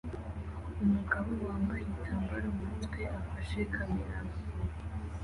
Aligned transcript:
Umugabo 0.83 1.29
wambaye 1.45 1.81
igitambaro 1.83 2.47
mu 2.55 2.63
mutwe 2.71 3.01
afashe 3.19 3.59
kamera 3.75 4.17